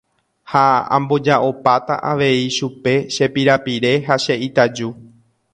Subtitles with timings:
[0.51, 0.61] Ha
[0.95, 4.89] amboja'opáta avei chupe che pirapire ha che itaju.